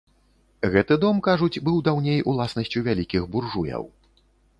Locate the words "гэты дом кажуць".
0.75-1.61